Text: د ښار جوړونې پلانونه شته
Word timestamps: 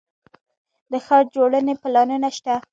د 0.91 0.93
ښار 1.05 1.23
جوړونې 1.35 1.73
پلانونه 1.81 2.29
شته 2.37 2.55